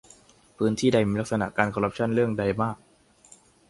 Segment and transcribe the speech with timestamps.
[0.57, 2.77] พื้นที่ใดมีลักษณะการคอร์รัปชั่นเรื่องใดมาก